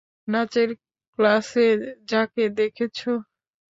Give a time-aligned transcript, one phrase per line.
[0.27, 0.69] নাচের
[1.19, 1.67] ক্লাসে
[2.09, 2.97] যাকে দেখেছ।